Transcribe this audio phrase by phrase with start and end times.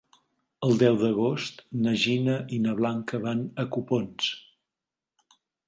[0.67, 4.33] El deu d'agost na Gina i na Blanca van a Copons.